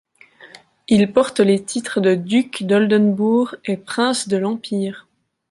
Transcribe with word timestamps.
Il 0.87 1.13
porte 1.13 1.39
les 1.41 1.63
titres 1.63 2.01
de 2.01 2.15
duc 2.15 2.63
d'Oldenbourg 2.63 3.55
et 3.65 3.77
prince 3.77 4.27
de 4.27 4.37
l'Empire. 4.37 5.07